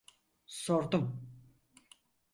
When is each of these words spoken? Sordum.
Sordum. 0.61 1.05